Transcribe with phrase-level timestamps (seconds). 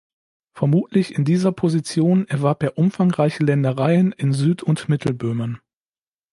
[0.55, 5.59] Vermutlich in dieser Position erwarb er umfangreiche Ländereien in Süd- und Mittelböhmen.